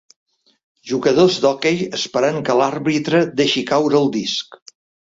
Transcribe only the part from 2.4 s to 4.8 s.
que l'arbitre deixi caure el disc